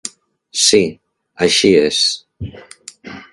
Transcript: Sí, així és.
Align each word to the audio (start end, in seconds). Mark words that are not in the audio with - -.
Sí, 0.61 0.79
així 1.47 1.71
és. 1.83 2.01